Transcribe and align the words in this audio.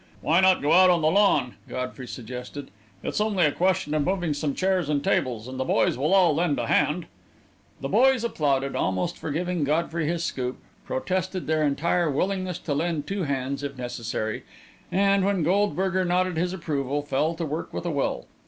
"Why 0.21 0.39
not 0.39 0.63
go 0.63 0.71
out 0.73 0.89
on 0.89 1.03
the 1.03 1.11
lawn?" 1.11 1.53
Godfrey 1.69 2.07
suggested. 2.07 2.71
"It's 3.03 3.21
only 3.21 3.45
a 3.45 3.51
question 3.51 3.93
of 3.93 4.03
moving 4.03 4.33
some 4.33 4.55
chairs 4.55 4.89
and 4.89 5.03
tables, 5.03 5.47
and 5.47 5.59
the 5.59 5.63
boys 5.63 5.95
will 5.95 6.15
all 6.15 6.33
lend 6.33 6.57
a 6.57 6.65
hand." 6.65 7.05
The 7.81 7.87
boys 7.87 8.23
applauded, 8.23 8.75
almost 8.75 9.15
forgiving 9.15 9.63
Godfrey 9.63 10.07
his 10.07 10.23
scoop, 10.23 10.57
protested 10.87 11.45
their 11.45 11.61
entire 11.63 12.09
willingness 12.09 12.57
to 12.57 12.73
lend 12.73 13.05
two 13.05 13.25
hands 13.25 13.61
if 13.61 13.77
necessary, 13.77 14.43
and, 14.91 15.23
when 15.23 15.43
Goldberger 15.43 16.03
nodded 16.03 16.35
his 16.35 16.51
approval, 16.51 17.03
fell 17.03 17.35
to 17.35 17.45
work 17.45 17.71
with 17.71 17.85
a 17.85 17.91
will. 17.91 18.25